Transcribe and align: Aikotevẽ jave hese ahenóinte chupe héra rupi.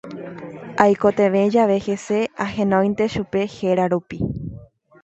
Aikotevẽ 0.85 1.43
jave 1.57 1.77
hese 1.89 2.19
ahenóinte 2.47 3.11
chupe 3.19 3.47
héra 3.55 3.89
rupi. 3.97 4.25